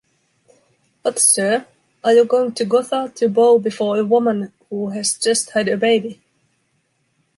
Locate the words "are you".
2.03-2.25